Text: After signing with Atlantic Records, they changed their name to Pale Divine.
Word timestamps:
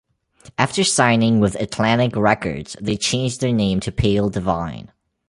After 0.57 0.83
signing 0.83 1.39
with 1.41 1.53
Atlantic 1.61 2.15
Records, 2.15 2.75
they 2.81 2.97
changed 2.97 3.39
their 3.39 3.53
name 3.53 3.79
to 3.81 3.91
Pale 3.91 4.31
Divine. 4.31 4.91